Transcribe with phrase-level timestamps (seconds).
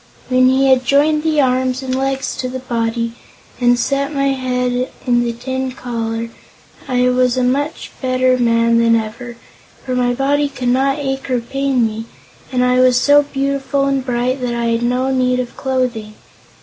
[0.29, 3.13] When he had joined the arms and legs to the body,
[3.59, 6.29] and set my head in the tin collar,
[6.87, 9.37] I was a much better man than ever,
[9.85, 12.05] for my body could not ache or pain me,
[12.51, 16.15] and I was so beautiful and bright that I had no need of clothing.